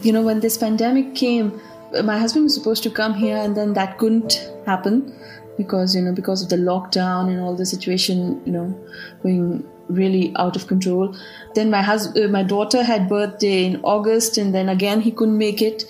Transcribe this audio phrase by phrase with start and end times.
[0.00, 1.60] You know, when this pandemic came,
[2.04, 5.14] my husband was supposed to come here and then that couldn't happen
[5.56, 8.88] because, you know, because of the lockdown and all the situation, you know,
[9.22, 11.16] going really out of control.
[11.54, 15.38] Then my husband, uh, my daughter had birthday in August and then again he couldn't
[15.38, 15.84] make it.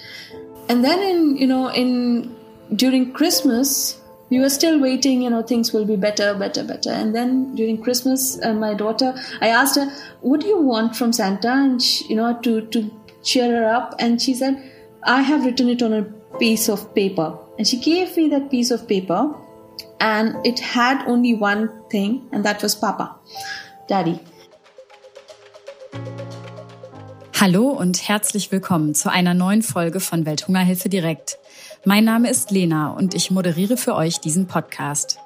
[0.69, 2.35] And then in, you know, in
[2.75, 4.01] during Christmas,
[4.31, 6.91] we were still waiting, you know, things will be better, better, better.
[6.91, 9.91] And then during Christmas, uh, my daughter, I asked her,
[10.21, 11.49] what do you want from Santa?
[11.49, 12.91] And, she, you know, to, to
[13.29, 13.95] cheer her up.
[13.99, 14.57] And she said,
[15.05, 16.03] I have written it on a
[16.39, 17.39] piece of paper.
[17.59, 19.35] And she gave me that piece of paper
[20.01, 23.17] and it had only one thing and that was Papa,
[23.89, 24.19] Daddy.
[27.41, 31.39] Hallo und herzlich willkommen zu einer neuen Folge von Welthungerhilfe direkt.
[31.85, 35.21] Mein Name ist Lena und ich moderiere für euch diesen Podcast.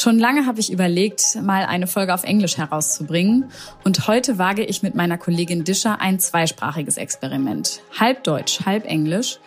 [0.00, 3.50] Schon lange habe ich überlegt, mal eine Folge auf Englisch herauszubringen
[3.84, 7.82] und heute wage ich mit meiner Kollegin Discher ein zweisprachiges Experiment.
[7.98, 9.40] Halb Deutsch, halb Englisch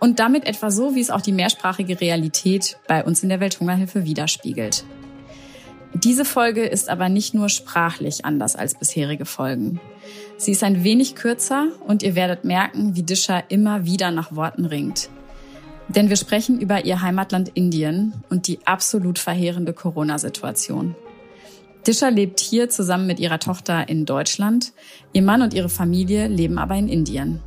[0.00, 4.06] und damit etwa so, wie es auch die mehrsprachige Realität bei uns in der Welthungerhilfe
[4.06, 4.86] widerspiegelt.
[5.92, 9.78] Diese Folge ist aber nicht nur sprachlich anders als bisherige Folgen.
[10.38, 14.64] Sie ist ein wenig kürzer und ihr werdet merken, wie Discher immer wieder nach Worten
[14.64, 15.10] ringt.
[15.88, 20.94] Denn wir sprechen über ihr Heimatland Indien und die absolut verheerende Corona-Situation.
[21.86, 24.72] Discher lebt hier zusammen mit ihrer Tochter in Deutschland.
[25.14, 27.40] Ihr Mann und ihre Familie leben aber in Indien.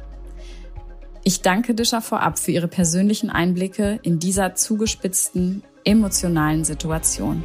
[1.24, 7.44] Ich danke Discher vorab für ihre persönlichen Einblicke in dieser zugespitzten, emotionalen Situation.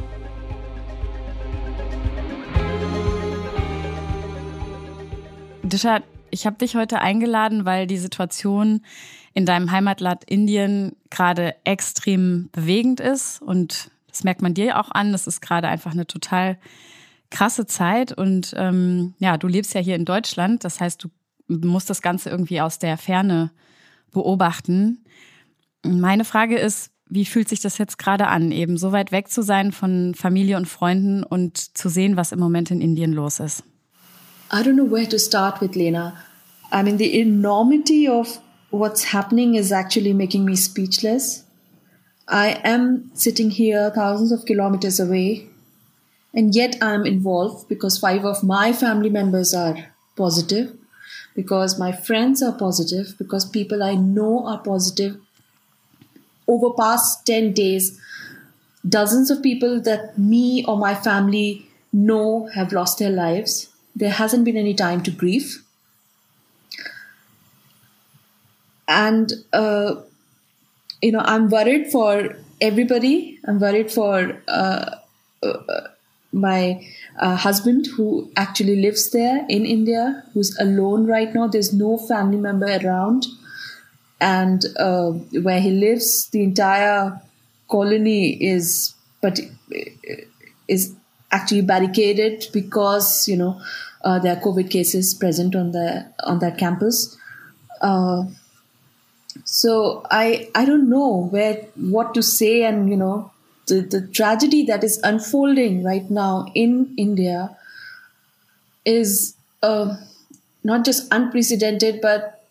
[5.61, 8.81] Discher, ich habe dich heute eingeladen, weil die Situation
[9.37, 15.11] in deinem Heimatland Indien gerade extrem bewegend ist und das merkt man dir auch an.
[15.11, 16.57] Das ist gerade einfach eine total
[17.29, 21.09] krasse Zeit und ähm, ja, du lebst ja hier in Deutschland, das heißt, du
[21.67, 23.51] musst das Ganze irgendwie aus der Ferne
[24.11, 25.05] beobachten.
[25.85, 29.43] Meine Frage ist, wie fühlt sich das jetzt gerade an, eben so weit weg zu
[29.43, 33.63] sein von Familie und Freunden und zu sehen, was im Moment in Indien los ist?
[34.51, 36.15] I don't know where to start with, Lena.
[36.73, 41.43] I mean, the enormity of what's happening is actually making me speechless.
[42.27, 45.47] I am sitting here thousands of kilometers away,
[46.33, 50.75] and yet I'm involved because five of my family members are positive,
[51.35, 55.17] because my friends are positive, because people I know are positive.
[56.47, 57.99] Over past 10 days,
[58.87, 64.45] dozens of people that me or my family know have lost their lives there hasn't
[64.45, 65.63] been any time to grieve.
[68.87, 69.95] And, uh,
[71.01, 73.39] you know, I'm worried for everybody.
[73.45, 74.95] I'm worried for uh,
[75.43, 75.87] uh,
[76.31, 76.85] my
[77.19, 81.47] uh, husband who actually lives there in India, who's alone right now.
[81.47, 83.25] There's no family member around.
[84.19, 85.11] And uh,
[85.41, 87.21] where he lives, the entire
[87.69, 89.39] colony is, but
[90.67, 90.95] is
[91.31, 93.61] actually barricaded because, you know,
[94.03, 97.17] uh, there are COVID cases present on the on that campus.
[97.81, 98.23] Uh,
[99.45, 103.31] so I I don't know where what to say, and you know
[103.67, 107.55] the the tragedy that is unfolding right now in India
[108.85, 109.95] is uh,
[110.63, 112.43] not just unprecedented, but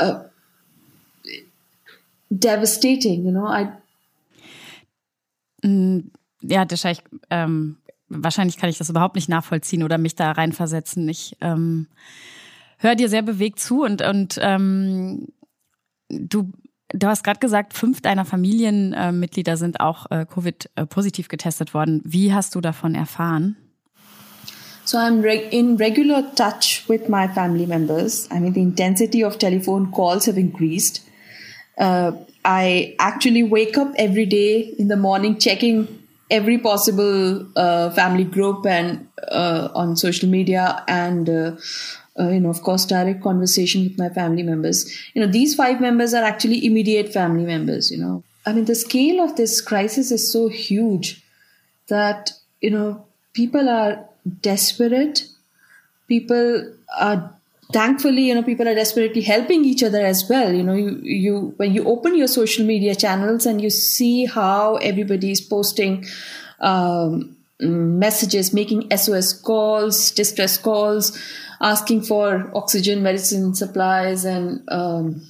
[0.00, 0.22] uh,
[2.30, 3.24] devastating.
[3.24, 3.68] You know, I.
[5.62, 6.10] Mm,
[6.42, 7.76] ja, Disha, ich ähm,
[8.08, 11.08] wahrscheinlich kann ich das überhaupt nicht nachvollziehen oder mich da reinversetzen.
[11.08, 11.86] Ich ähm,
[12.78, 15.28] höre dir sehr bewegt zu und, und ähm,
[16.08, 16.52] du,
[16.90, 22.02] du hast gerade gesagt, fünf deiner Familienmitglieder sind auch äh, Covid-positiv getestet worden.
[22.04, 23.56] Wie hast du davon erfahren?
[24.84, 28.28] So I'm in regular touch with my family members.
[28.30, 31.02] I mean, the intensity of telephone calls have increased.
[31.76, 32.12] Uh,
[32.44, 35.88] I actually wake up every day in the morning checking
[36.30, 41.28] every possible uh, family group and uh, on social media and
[42.18, 44.86] uh, you know of course direct conversation with my family members.
[45.14, 48.22] You know these five members are actually immediate family members you know.
[48.44, 51.22] I mean the scale of this crisis is so huge
[51.88, 54.04] that you know people are
[54.40, 55.26] desperate.
[56.08, 57.32] People are
[57.72, 60.52] thankfully you know people are desperately helping each other as well.
[60.52, 64.76] You know you, you when you open your social media channels and you see how
[64.76, 66.04] everybody is posting
[66.60, 71.18] um, messages making sos calls distress calls
[71.60, 75.22] asking for oxygen medicine supplies and um,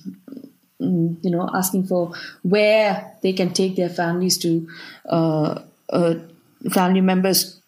[0.78, 2.12] you know asking for
[2.42, 4.68] where they can take their families to
[5.08, 6.14] uh, uh,
[6.70, 7.60] family members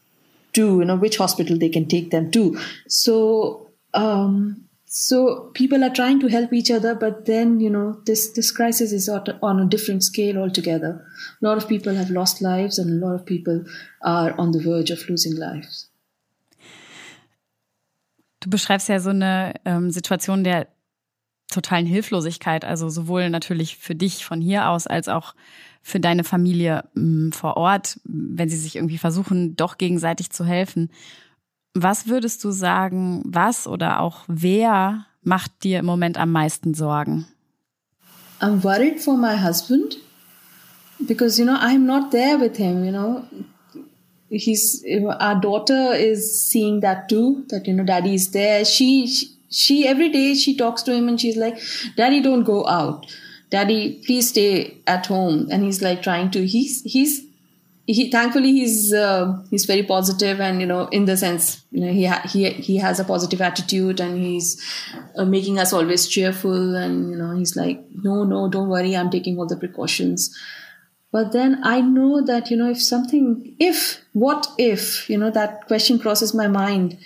[0.53, 2.59] to you know which hospital they can take them to.
[2.89, 8.33] So um, so people are trying to help each other but then you know this
[8.33, 11.05] this crisis is on a different scale altogether.
[11.43, 13.65] A lot of people have lost lives and a lot of people
[14.03, 15.88] are on the verge of losing lives
[18.41, 20.69] Du beschreibst ja so eine ähm, Situation der
[21.51, 25.35] totalen Hilflosigkeit, also sowohl natürlich für dich von hier aus als auch
[25.83, 30.91] für deine Familie mh, vor Ort, wenn sie sich irgendwie versuchen, doch gegenseitig zu helfen.
[31.75, 37.27] Was würdest du sagen, was oder auch wer macht dir im Moment am meisten Sorgen?
[38.41, 39.97] I'm worried for my husband
[41.07, 43.23] because you know I'm not there with him, you know.
[44.31, 44.85] He's
[45.21, 48.65] our daughter is seeing that too that you know daddy is there.
[48.65, 51.59] She, she she every day she talks to him and she's like
[51.97, 53.07] daddy don't go out.
[53.51, 55.49] Daddy please stay at home.
[55.51, 57.25] And he's like trying to he's he's
[57.87, 61.91] he thankfully he's uh, he's very positive and you know in the sense you know
[61.91, 64.63] he ha- he he has a positive attitude and he's
[65.17, 68.95] uh, making us always cheerful and you know he's like no no don't worry.
[68.95, 70.37] I'm taking all the precautions
[71.11, 75.67] but then i know that you know if something if what if you know that
[75.67, 76.99] question crosses my mind.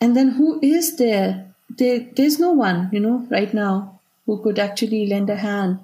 [0.00, 1.54] And then who is there?
[1.78, 5.78] There there's no one you know right now who could actually lend a hand.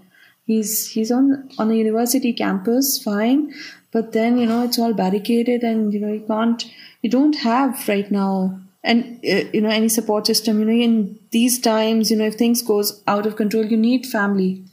[0.46, 3.54] He's he's on on a university campus fine.
[3.92, 6.64] But then you know it's all barricaded and you know you can't
[7.02, 10.58] you don't have right now and uh, you know any support system.
[10.60, 14.06] You know in these times you know if things goes out of control you need
[14.06, 14.64] family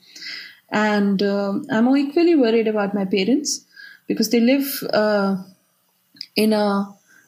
[0.82, 3.66] and uh, i'm equally worried about my parents
[4.08, 5.36] because they live uh,
[6.36, 6.66] in a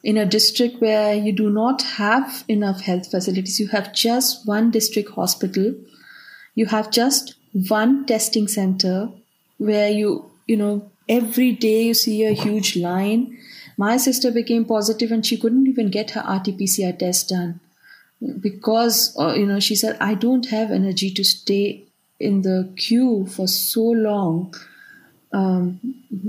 [0.04, 4.70] in a district where you do not have enough health facilities you have just one
[4.70, 5.74] district hospital
[6.54, 7.34] you have just
[7.68, 9.10] one testing center
[9.58, 13.38] where you you know every day you see a huge line.
[13.76, 17.60] My sister became positive and she couldn't even get her RT-PCR test done
[18.40, 21.84] because uh, you know she said I don't have energy to stay
[22.18, 24.54] in the queue for so long.
[25.30, 25.80] Um,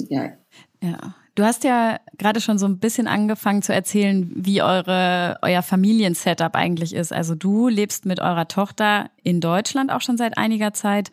[0.10, 0.34] yeah.
[0.82, 1.16] Ja.
[1.36, 6.54] Du hast ja gerade schon so ein bisschen angefangen zu erzählen, wie eure, euer Familiensetup
[6.54, 7.14] eigentlich ist.
[7.14, 11.12] Also du lebst mit eurer Tochter in Deutschland auch schon seit einiger Zeit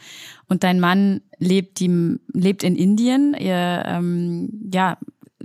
[0.49, 3.37] und dein Mann lebt, die, lebt in Indien.
[3.39, 4.99] Ihr, ähm, ja,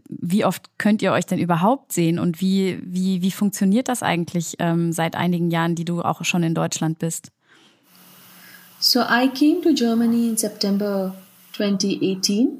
[0.09, 4.55] wie oft könnt ihr euch denn überhaupt sehen und wie, wie, wie funktioniert das eigentlich
[4.57, 7.31] ähm, seit einigen Jahren, die du auch schon in Deutschland bist?
[8.81, 11.13] So I came to Germany in September
[11.53, 12.57] 2018.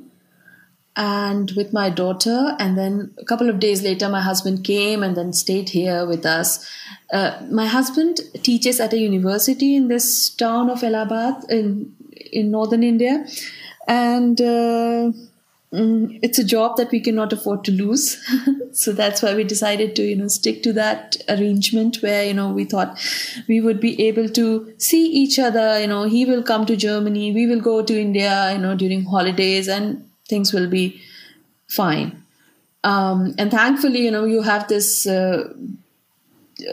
[0.93, 2.55] and with my daughter.
[2.59, 6.25] And then a couple of days later, my husband came and then stayed here with
[6.25, 6.69] us.
[7.13, 11.95] Uh, my husband teaches at a university in this town of Allahabad in
[12.39, 13.25] in northern India,
[13.87, 14.41] and.
[14.41, 15.11] Uh,
[15.73, 18.17] mm, it's a job that we cannot afford to lose
[18.71, 22.51] so that's why we decided to you know stick to that arrangement where you know
[22.51, 22.99] we thought
[23.47, 27.33] we would be able to see each other you know he will come to germany
[27.33, 31.01] we will go to india you know during holidays and things will be
[31.71, 32.23] fine.
[32.83, 35.53] Um, and thankfully, you know, you have this uh,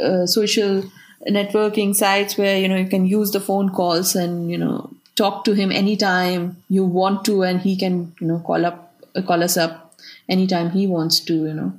[0.03, 0.85] uh, social
[1.29, 5.45] networking sites where you know you can use the phone calls and you know talk
[5.45, 8.88] to him anytime you want to, and he can you know call up
[9.23, 9.95] call us up
[10.29, 11.73] anytime he wants to, you know.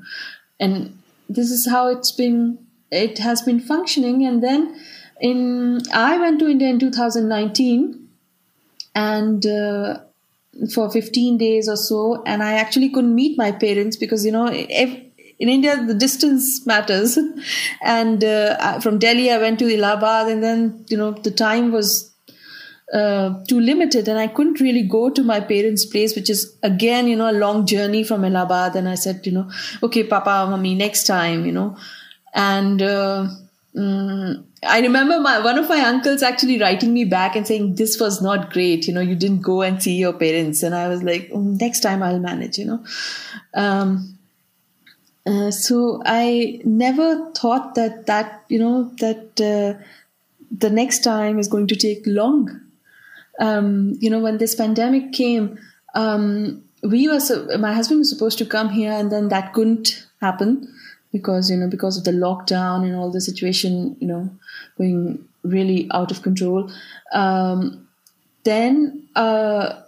[0.60, 0.98] And
[1.28, 2.60] this is how it's been.
[2.92, 4.80] It has been functioning, and then
[5.22, 8.10] in I went to India in 2019,
[8.96, 10.00] and uh,
[10.74, 14.48] for 15 days or so and i actually couldn't meet my parents because you know
[14.52, 14.90] if,
[15.40, 17.18] in india the distance matters
[17.82, 22.09] and uh, from delhi i went to allahabad and then you know the time was
[22.94, 27.08] uh, too limited and i couldn't really go to my parents place which is again
[27.08, 29.50] you know a long journey from allahabad and i said you know
[29.84, 31.78] okay papa mommy next time you know
[32.34, 33.28] and uh,
[33.76, 38.00] mm, I remember my one of my uncles actually writing me back and saying this
[38.00, 38.88] was not great.
[38.88, 41.80] You know, you didn't go and see your parents, and I was like, oh, next
[41.80, 42.58] time I'll manage.
[42.58, 42.84] You know,
[43.54, 44.18] um,
[45.26, 49.82] uh, so I never thought that that you know that uh,
[50.52, 52.62] the next time is going to take long.
[53.40, 55.58] Um, you know, when this pandemic came,
[55.96, 60.08] um, we were so, my husband was supposed to come here, and then that couldn't
[60.22, 60.68] happen
[61.12, 64.30] because you know because of the lockdown and all the situation you know
[64.78, 66.72] going really out of control.
[67.12, 67.88] Um,
[68.44, 69.82] then uh,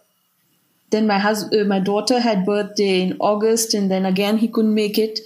[0.89, 4.75] then my husband uh, my daughter had birthday in august and then again he couldn't
[4.75, 5.19] make it.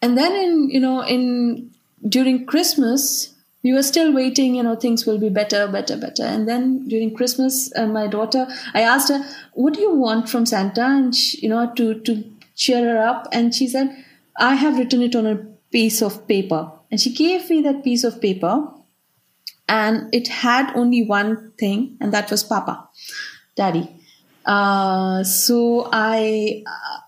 [0.00, 1.70] And then in you know in
[2.06, 3.33] during christmas
[3.64, 7.14] we were still waiting you know things will be better better better and then during
[7.14, 9.20] christmas uh, my daughter i asked her
[9.54, 12.22] what do you want from santa and she, you know to to
[12.54, 14.04] cheer her up and she said
[14.36, 15.36] I have written it on a
[15.70, 16.70] piece of paper.
[16.90, 18.68] And she gave me that piece of paper.
[19.66, 22.86] and it had only one thing, and that was Papa,
[23.56, 23.88] Daddy.
[24.44, 26.98] Uh, so I, uh,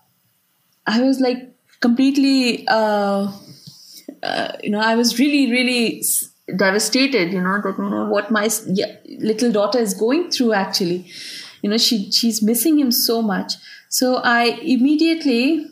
[0.87, 3.31] I was like completely, uh,
[4.23, 6.01] uh, you know, I was really, really
[6.55, 7.33] devastated.
[7.33, 8.49] You know know what my
[9.19, 10.53] little daughter is going through.
[10.53, 11.05] Actually,
[11.61, 13.53] you know, she she's missing him so much.
[13.89, 15.67] So I immediately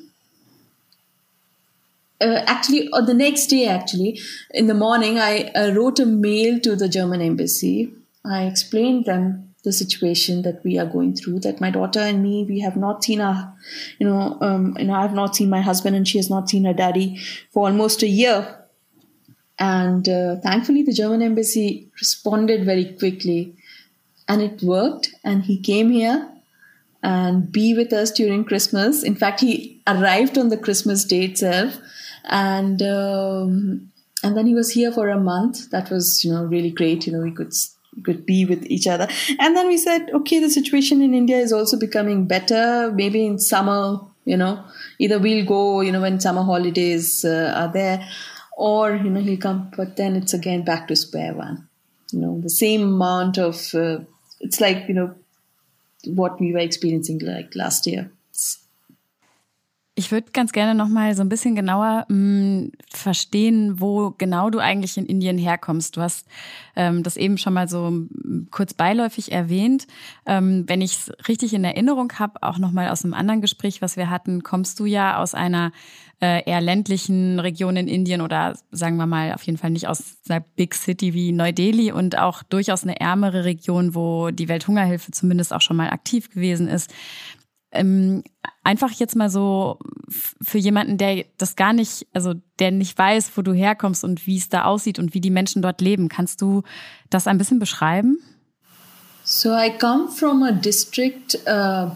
[2.22, 4.20] uh, actually uh, the next day actually
[4.52, 7.92] in the morning i uh, wrote a mail to the german embassy
[8.26, 12.46] i explained them the situation that we are going through that my daughter and me
[12.48, 13.54] we have not seen our
[14.00, 16.50] you know um, you know i have not seen my husband and she has not
[16.50, 17.18] seen her daddy
[17.52, 18.65] for almost a year
[19.58, 23.56] and uh, thankfully the german embassy responded very quickly
[24.28, 26.30] and it worked and he came here
[27.04, 31.78] and be with us during christmas in fact he arrived on the christmas day itself
[32.28, 33.92] and um,
[34.24, 35.70] and then he was here for a month.
[35.70, 37.06] That was you know really great.
[37.06, 37.54] You know we could
[38.04, 39.08] could be with each other.
[39.40, 42.92] And then we said, okay, the situation in India is also becoming better.
[42.94, 44.66] Maybe in summer, you know,
[45.00, 48.06] either we'll go, you know, when summer holidays uh, are there,
[48.56, 49.72] or you know he'll come.
[49.76, 51.68] But then it's again back to square one.
[52.12, 53.74] You know, the same amount of.
[53.74, 54.00] Uh,
[54.40, 55.16] it's like you know
[56.06, 58.12] what we were experiencing like last year.
[59.98, 64.50] Ich würde ganz gerne noch mal so ein bisschen genauer mh, mm, verstehen, wo genau
[64.50, 65.96] du eigentlich in Indien herkommst.
[65.96, 66.28] Du hast
[66.76, 69.88] ähm, das eben schon mal so mm, kurz beiläufig erwähnt.
[70.26, 73.82] Ähm, wenn ich es richtig in Erinnerung habe, auch noch mal aus einem anderen Gespräch,
[73.82, 75.72] was wir hatten, kommst du ja aus einer
[76.22, 80.18] äh, eher ländlichen Region in Indien oder sagen wir mal auf jeden Fall nicht aus
[80.28, 85.54] einer Big City wie Neu-Delhi und auch durchaus eine ärmere Region, wo die Welthungerhilfe zumindest
[85.54, 86.94] auch schon mal aktiv gewesen ist.
[87.72, 88.24] Ähm,
[88.66, 89.80] einfach jetzt mal so
[90.10, 94.38] für jemanden, der das gar nicht, also der nicht weiß, wo du herkommst und wie
[94.38, 96.10] es da aussieht und wie die Menschen dort leben.
[96.10, 96.64] Kannst du
[97.10, 98.20] das ein bisschen beschreiben?
[99.24, 101.92] So I come from a district uh,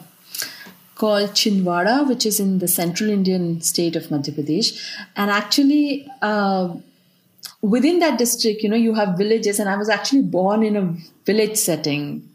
[0.95, 4.73] called Chinwara, which is in the central Indian state of Madhya Pradesh.
[5.15, 6.69] And actually, uh,
[7.61, 10.95] within that district, you know, you have villages, and I was actually born in a
[11.25, 12.28] village setting.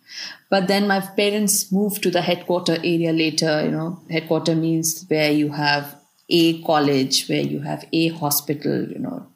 [0.51, 3.65] But then my parents moved to the headquarter area later.
[3.65, 5.97] You know, headquarter means where you have
[6.29, 8.89] a college, where you have a hospital.
[8.89, 9.27] You know,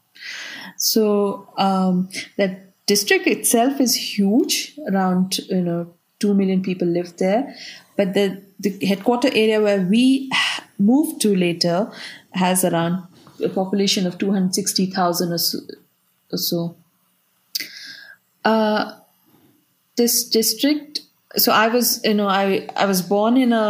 [0.77, 4.79] so um, that district itself is huge.
[4.91, 7.55] Around you know two million people live there,
[7.97, 10.31] but the the headquarter area where we
[10.79, 11.91] moved to later
[12.33, 13.03] has around
[13.45, 15.59] a population of two hundred sixty thousand or so.
[16.31, 16.77] Or so.
[18.45, 18.93] Uh,
[19.99, 21.01] this district
[21.37, 23.67] so i was you know i i was born in a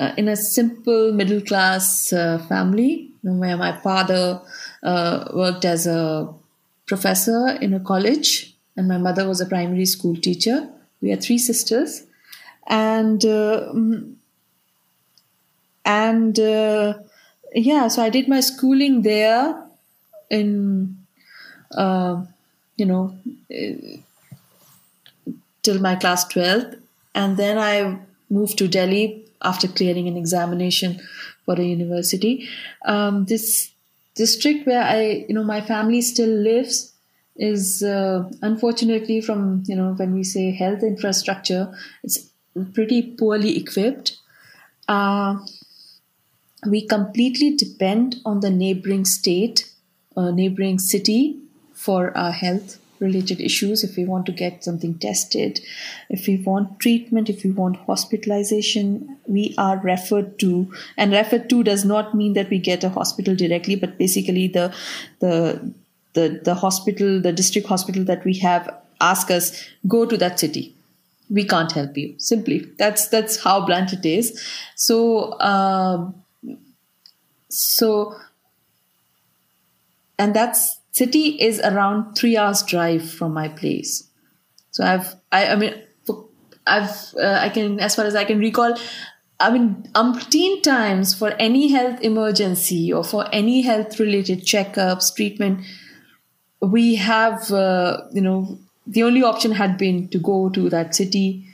[0.00, 4.40] uh, in a simple middle class uh, family where my father
[4.82, 6.26] uh, worked as a
[6.86, 10.66] professor in a college and my mother was a primary school teacher.
[11.02, 12.06] We had three sisters.
[12.66, 14.14] And mm,
[15.84, 16.94] and uh,
[17.54, 19.66] yeah so i did my schooling there
[20.30, 20.96] in
[21.72, 22.22] uh,
[22.76, 23.16] you know
[25.62, 26.80] till my class 12th.
[27.14, 27.98] And then I
[28.28, 31.00] moved to Delhi after clearing an examination
[31.44, 32.48] for a university.
[32.84, 33.72] Um, this
[34.14, 36.92] district where I, you know, my family still lives
[37.36, 42.30] is uh, unfortunately from, you know, when we say health infrastructure, it's
[42.74, 44.18] pretty poorly equipped.
[44.88, 45.38] Uh,
[46.66, 49.72] we completely depend on the neighboring state,
[50.16, 51.38] uh, neighboring city
[51.72, 55.60] for our health related issues, if we want to get something tested,
[56.08, 60.72] if we want treatment, if we want hospitalization, we are referred to.
[60.96, 64.74] And referred to does not mean that we get a hospital directly, but basically the
[65.20, 65.72] the
[66.12, 68.68] the, the hospital, the district hospital that we have
[69.00, 70.74] ask us, go to that city.
[71.30, 72.14] We can't help you.
[72.18, 72.66] Simply.
[72.78, 74.44] That's that's how blunt it is.
[74.74, 76.22] So um,
[77.48, 78.16] so
[80.18, 84.08] and that's city is around three hours drive from my place.
[84.70, 85.74] So I've, I, I mean,
[86.66, 88.76] I've, uh, I can, as far as I can recall,
[89.38, 95.64] I mean, umpteen times for any health emergency or for any health related checkups, treatment,
[96.60, 101.46] we have, uh, you know, the only option had been to go to that city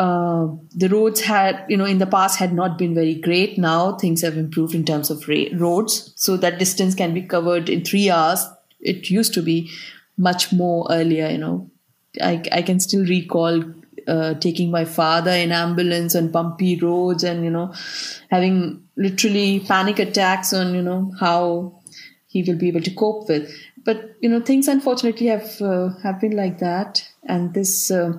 [0.00, 3.58] uh, the roads had, you know, in the past had not been very great.
[3.58, 7.68] Now things have improved in terms of ra- roads, so that distance can be covered
[7.68, 8.46] in three hours.
[8.80, 9.70] It used to be
[10.16, 11.28] much more earlier.
[11.28, 11.70] You know,
[12.20, 13.62] I, I can still recall
[14.08, 17.74] uh, taking my father in ambulance on bumpy roads, and you know,
[18.30, 21.78] having literally panic attacks on you know how
[22.26, 23.52] he will be able to cope with.
[23.84, 28.12] but you know things unfortunately have uh, have been like that and this uh,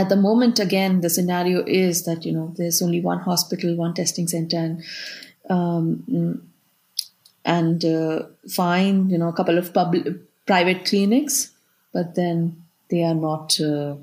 [0.00, 3.94] at the moment again the scenario is that you know there's only one hospital one
[3.94, 4.82] testing center and
[5.50, 6.42] um,
[7.44, 8.22] and uh,
[8.60, 10.04] fine you know a couple of public
[10.46, 11.50] private clinics
[11.92, 13.94] but then they are not uh,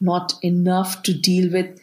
[0.00, 1.80] not enough to deal with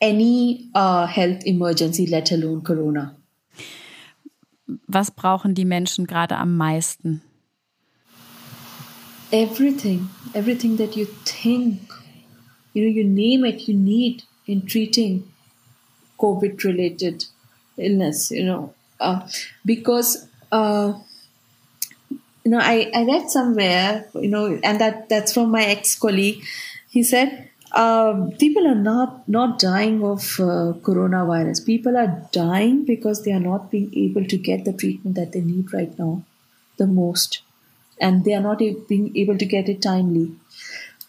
[0.00, 3.14] any uh, health emergency let alone corona.
[4.88, 7.22] Was brauchen die Menschen gerade am meisten?
[9.30, 11.80] Everything, everything that you think,
[12.76, 15.32] you know, you name it, you need in treating
[16.18, 17.24] COVID related
[17.78, 19.26] illness, you know, uh,
[19.64, 20.92] because, uh,
[22.10, 26.44] you know, I, I read somewhere, you know, and that, that's from my ex colleague.
[26.90, 31.64] He said, uh, people are not not dying of uh, coronavirus.
[31.64, 35.40] People are dying because they are not being able to get the treatment that they
[35.40, 36.22] need right now,
[36.76, 37.40] the most
[38.00, 40.32] and they are not being able to get it timely.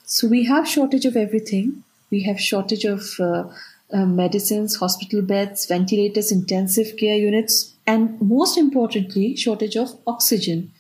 [0.10, 1.84] So we have shortage of everything.
[2.10, 3.44] We have shortage of uh,
[3.92, 10.72] uh, medicines, hospital beds, ventilators, intensive care units, and most importantly, shortage of oxygen.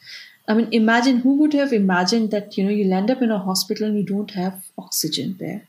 [0.47, 3.37] I mean, imagine who would have imagined that you know you'll end up in a
[3.37, 5.61] hospital and you don't have oxygen there.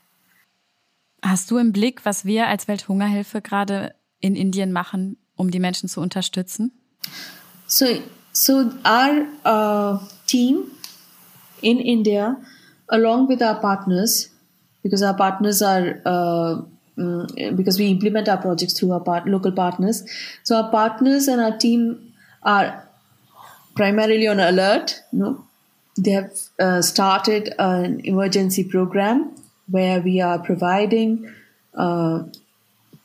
[1.21, 5.89] Hast du im Blick, was wir als Welthungerhilfe gerade in Indien machen, um die Menschen
[5.89, 6.71] zu unterstützen?
[7.67, 7.85] So,
[8.31, 10.71] so our uh, team
[11.61, 12.37] in India,
[12.89, 14.29] along with our partners,
[14.83, 16.61] because our partners are uh,
[16.97, 20.03] mm, because we implement our projects through our part, local partners.
[20.43, 22.87] So our partners and our team are
[23.75, 25.01] primarily on alert.
[25.11, 25.45] You know,
[25.97, 29.35] they have uh, started an emergency program
[29.69, 31.33] where we are providing
[31.75, 32.23] uh,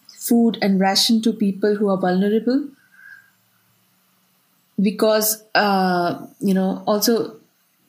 [0.08, 2.68] food and ration to people who are vulnerable
[4.80, 7.36] because uh, you know also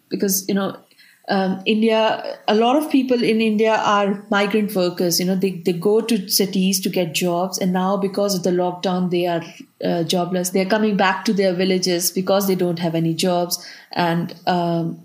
[0.10, 0.78] because you know
[1.27, 5.20] um, India, a lot of people in India are migrant workers.
[5.20, 8.51] You know, they, they go to cities to get jobs, and now because of the
[8.51, 9.44] lockdown, they are
[9.83, 10.51] uh, jobless.
[10.51, 15.01] They are coming back to their villages because they don't have any jobs, and um,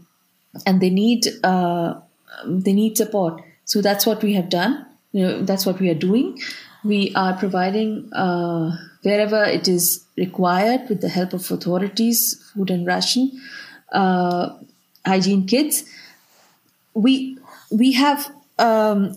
[0.66, 1.94] and they need uh,
[2.44, 3.42] they need support.
[3.64, 4.84] So that's what we have done.
[5.12, 6.38] You know, that's what we are doing.
[6.84, 12.86] We are providing uh, wherever it is required with the help of authorities, food and
[12.86, 13.40] ration,
[13.92, 14.50] uh,
[15.06, 15.84] hygiene kits.
[16.94, 17.38] We
[17.70, 19.16] we have um,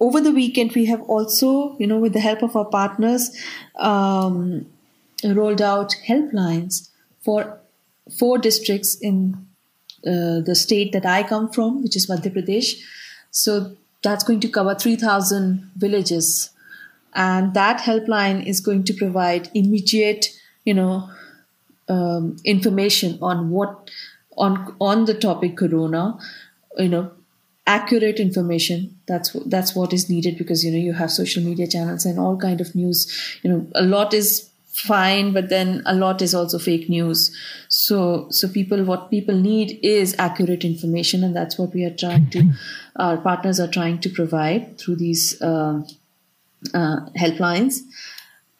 [0.00, 3.30] over the weekend we have also you know with the help of our partners
[3.76, 4.66] um,
[5.24, 7.58] rolled out helplines for
[8.18, 9.46] four districts in
[10.06, 12.74] uh, the state that I come from, which is Madhya Pradesh.
[13.30, 16.50] So that's going to cover 3,000 villages
[17.14, 20.26] and that helpline is going to provide immediate
[20.64, 21.08] you know
[21.88, 23.90] um, information on what
[24.36, 26.18] on on the topic corona
[26.78, 27.10] you know
[27.66, 28.98] accurate information.
[29.06, 32.36] That's that's what is needed because you know you have social media channels and all
[32.36, 33.38] kind of news.
[33.42, 37.34] You know a lot is fine but then a lot is also fake news.
[37.68, 42.30] So so people what people need is accurate information and that's what we are trying
[42.30, 42.52] to
[42.96, 45.86] our partners are trying to provide through these um,
[46.72, 47.80] uh, helplines.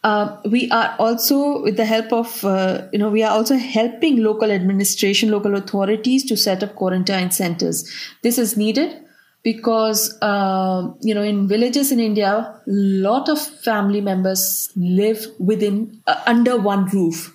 [0.05, 4.23] Uh, we are also, with the help of, uh, you know, we are also helping
[4.23, 7.90] local administration, local authorities to set up quarantine centers.
[8.23, 9.01] This is needed
[9.43, 16.03] because, uh, you know, in villages in India, a lot of family members live within,
[16.07, 17.35] uh, under one roof.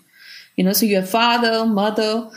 [0.56, 2.30] You know, so you have father, mother,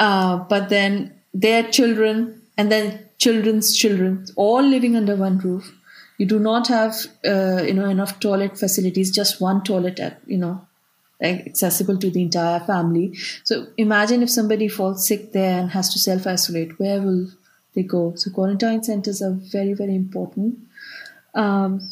[0.00, 5.72] uh, but then their children, and then children's children, all living under one roof
[6.18, 6.94] you do not have
[7.26, 10.66] uh, you know enough toilet facilities just one toilet at you know
[11.20, 13.16] accessible to the entire family.
[13.44, 17.28] So imagine if somebody falls sick there and has to self isolate where will
[17.74, 18.14] they go?
[18.16, 20.58] So quarantine centers are very very important.
[21.34, 21.88] Um,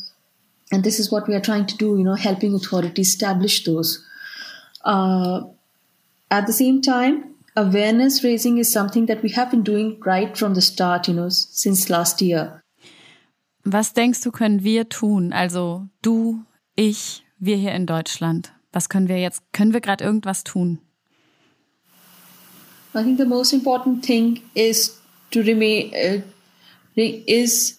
[0.70, 4.04] and this is what we are trying to do you know helping authorities establish those.
[4.84, 5.42] Uh,
[6.30, 10.54] at the same time awareness raising is something that we have been doing right from
[10.54, 12.61] the start you know since last year
[13.64, 15.32] Was denkst du, können wir tun?
[15.32, 16.44] Also du,
[16.74, 18.52] ich, wir hier in Deutschland.
[18.72, 19.42] Was können wir jetzt?
[19.52, 20.80] Können wir gerade irgendwas tun?
[22.94, 26.22] I think the most important thing is to remain uh,
[26.94, 27.78] is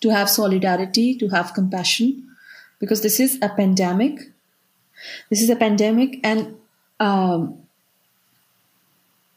[0.00, 2.36] to have solidarity, to have compassion,
[2.78, 4.32] because this is a pandemic.
[5.28, 6.54] This is a pandemic, and
[6.98, 7.58] um,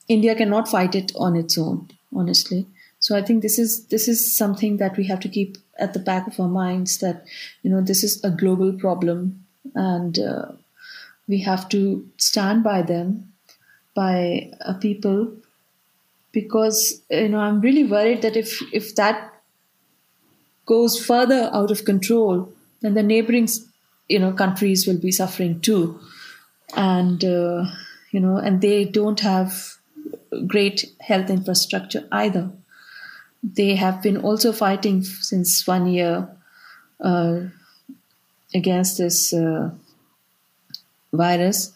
[0.07, 1.89] India cannot fight it on its own.
[2.15, 2.65] Honestly,
[2.99, 5.99] so I think this is this is something that we have to keep at the
[5.99, 7.25] back of our minds that
[7.61, 10.51] you know this is a global problem and uh,
[11.27, 13.33] we have to stand by them
[13.95, 15.31] by uh, people
[16.31, 19.33] because you know I'm really worried that if if that
[20.65, 23.47] goes further out of control, then the neighboring
[24.09, 25.99] you know countries will be suffering too,
[26.75, 27.65] and uh,
[28.11, 29.75] you know and they don't have
[30.47, 32.51] great health infrastructure either.
[33.43, 36.29] They have been also fighting since one year
[36.99, 37.41] uh,
[38.53, 39.71] against this uh,
[41.11, 41.73] virus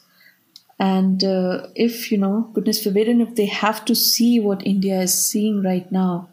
[0.79, 5.01] and uh, if, you know, goodness forbid, and if they have to see what India
[5.01, 6.29] is seeing right now,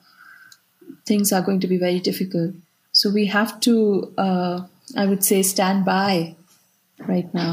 [1.07, 2.55] things are going to be very difficult.
[2.93, 4.61] So we have to, uh,
[4.97, 6.37] I would say, stand by
[7.07, 7.53] right now.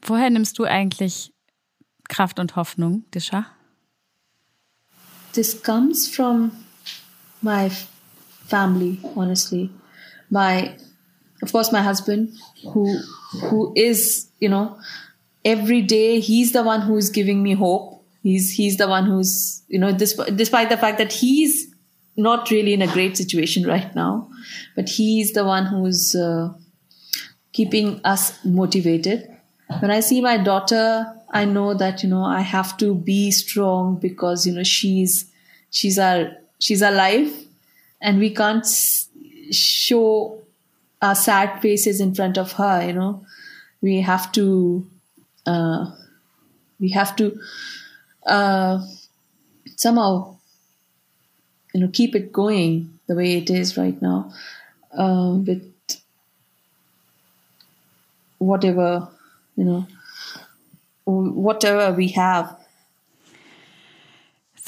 [0.00, 1.32] Woher nimmst du eigentlich
[2.08, 3.44] Kraft und Hoffnung, Disha?
[5.38, 6.50] This comes from
[7.42, 9.70] my family, honestly.
[10.30, 10.76] My,
[11.42, 12.32] of course, my husband,
[12.72, 12.98] who
[13.42, 14.76] who is, you know,
[15.44, 18.04] every day he's the one who's giving me hope.
[18.24, 21.72] He's he's the one who's you know despite, despite the fact that he's
[22.16, 24.28] not really in a great situation right now,
[24.74, 26.52] but he's the one who's uh,
[27.52, 29.32] keeping us motivated.
[29.78, 34.00] When I see my daughter, I know that you know I have to be strong
[34.00, 35.27] because you know she's
[35.70, 37.32] she's our she's alive,
[38.00, 38.66] and we can't
[39.50, 40.40] show
[41.00, 42.86] our sad faces in front of her.
[42.86, 43.26] You know,
[43.80, 44.86] we have to
[45.46, 45.90] uh,
[46.80, 47.38] we have to
[48.26, 48.80] uh,
[49.76, 50.36] somehow
[51.74, 54.32] you know keep it going the way it is right now
[54.96, 55.64] uh, with
[58.38, 59.08] whatever
[59.56, 59.86] you know
[61.04, 62.57] whatever we have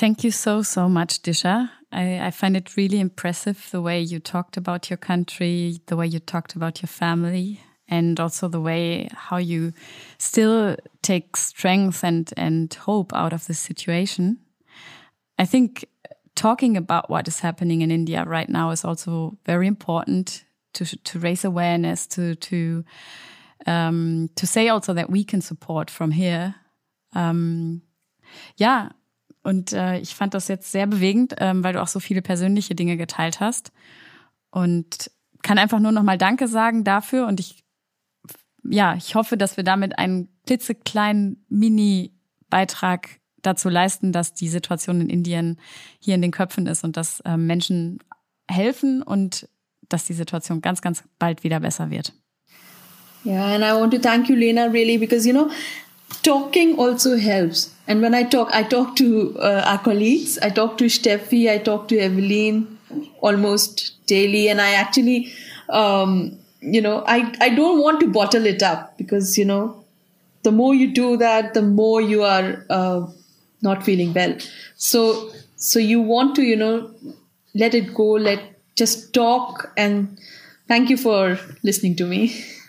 [0.00, 4.20] thank you so so much disha I, I find it really impressive the way you
[4.20, 7.60] talked about your country the way you talked about your family
[7.90, 9.72] and also the way how you
[10.18, 14.38] still take strength and and hope out of this situation.
[15.38, 15.84] I think
[16.34, 21.18] talking about what is happening in India right now is also very important to to
[21.18, 22.84] raise awareness to to
[23.66, 26.54] um, to say also that we can support from here.
[27.14, 27.82] Um,
[28.56, 28.90] ja,
[29.42, 32.74] und äh, ich fand das jetzt sehr bewegend, ähm, weil du auch so viele persönliche
[32.74, 33.72] Dinge geteilt hast
[34.50, 35.10] und
[35.42, 37.64] kann einfach nur noch mal Danke sagen dafür und ich
[38.64, 45.08] ja, ich hoffe, dass wir damit einen klitzekleinen Mini-Beitrag dazu leisten, dass die Situation in
[45.08, 45.58] Indien
[45.98, 48.00] hier in den Köpfen ist und dass äh, Menschen
[48.50, 49.48] helfen und
[49.88, 52.12] dass die Situation ganz, ganz bald wieder besser wird.
[53.24, 55.50] Yeah, and I want to thank you, Lena, really, because you know,
[56.22, 57.74] talking also helps.
[57.86, 61.58] And when I talk, I talk to uh, our colleagues, I talk to Steffi, I
[61.58, 62.78] talk to Evelyn
[63.20, 65.32] almost daily, and I actually
[65.70, 69.84] um, you know, I, I don't want to bottle it up because, you know,
[70.42, 73.06] the more you do that, the more you are uh,
[73.62, 74.36] not feeling well.
[74.76, 76.94] So, so you want to, you know,
[77.54, 78.42] let it go, let
[78.76, 79.72] just talk.
[79.76, 80.18] And
[80.68, 82.44] thank you for listening to me.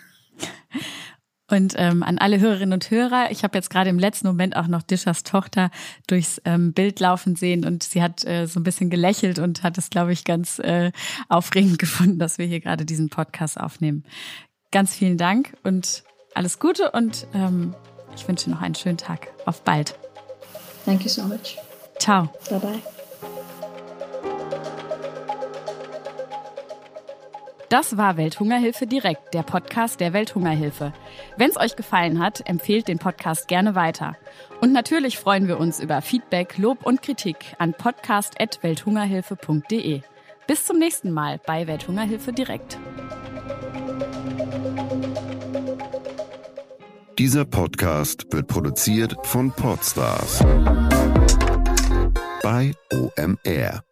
[1.52, 4.68] Und ähm, an alle Hörerinnen und Hörer, ich habe jetzt gerade im letzten Moment auch
[4.68, 5.70] noch Dischers Tochter
[6.06, 9.76] durchs ähm, Bild laufen sehen und sie hat äh, so ein bisschen gelächelt und hat
[9.76, 10.92] es, glaube ich, ganz äh,
[11.28, 14.04] aufregend gefunden, dass wir hier gerade diesen Podcast aufnehmen.
[14.70, 17.74] Ganz vielen Dank und alles Gute und ähm,
[18.16, 19.28] ich wünsche noch einen schönen Tag.
[19.44, 19.94] Auf bald.
[20.86, 21.58] Thank you so much.
[21.98, 22.30] Ciao.
[22.48, 23.01] Bye bye.
[27.72, 30.92] Das war Welthungerhilfe direkt, der Podcast der Welthungerhilfe.
[31.38, 34.14] Wenn es euch gefallen hat, empfehlt den Podcast gerne weiter.
[34.60, 40.02] Und natürlich freuen wir uns über Feedback, Lob und Kritik an podcast.welthungerhilfe.de.
[40.46, 42.78] Bis zum nächsten Mal bei Welthungerhilfe direkt.
[47.18, 50.44] Dieser Podcast wird produziert von Podstars
[52.42, 53.82] bei OMR.